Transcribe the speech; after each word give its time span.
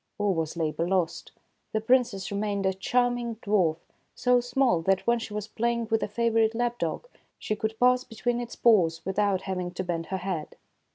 All 0.17 0.33
was 0.33 0.57
labor 0.57 0.87
lost. 0.87 1.31
The 1.73 1.79
Princess 1.79 2.31
re 2.31 2.37
mained 2.39 2.65
a 2.65 2.73
charming 2.73 3.35
dwarf, 3.35 3.77
so 4.15 4.39
small 4.41 4.81
that, 4.81 5.05
when 5.05 5.19
she 5.19 5.31
was 5.31 5.47
play 5.47 5.73
ing 5.73 5.87
with 5.91 6.01
a 6.01 6.07
favorite 6.07 6.55
lap 6.55 6.79
dog, 6.79 7.07
she 7.37 7.55
could 7.55 7.79
pass 7.79 8.03
between 8.03 8.41
its 8.41 8.55
paws 8.55 9.05
without 9.05 9.41
having 9.41 9.69
to 9.75 9.83
bend 9.83 10.07
her 10.07 10.17
head. 10.17 10.55